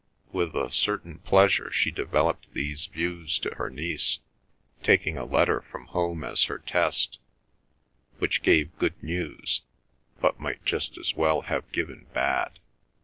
With 0.31 0.55
a 0.55 0.71
certain 0.71 1.19
pleasure 1.19 1.71
she 1.71 1.91
developed 1.91 2.51
these 2.55 2.87
views 2.87 3.37
to 3.37 3.51
her 3.57 3.69
niece, 3.69 4.17
taking 4.81 5.15
a 5.15 5.25
letter 5.25 5.61
from 5.61 5.85
home 5.85 6.23
as 6.23 6.45
her 6.45 6.57
test: 6.57 7.19
which 8.17 8.41
gave 8.41 8.75
good 8.79 8.95
news, 9.03 9.61
but 10.19 10.39
might 10.39 10.65
just 10.65 10.97
as 10.97 11.13
well 11.13 11.41
have 11.41 11.71
given 11.71 12.07
bad. 12.15 12.57